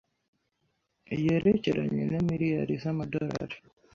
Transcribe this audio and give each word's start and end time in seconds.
yerekeranye 1.23 2.03
na 2.11 2.19
miliyari 2.27 2.73
z’amadolari 2.81 3.57